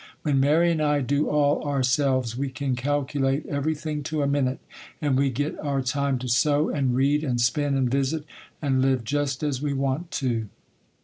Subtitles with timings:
[0.23, 4.57] When Mary and I do all ourselves, we can calculate everything to a minute;
[4.99, 8.23] and we get our time to sew and read and spin and visit,
[8.63, 10.47] and live just as we want to.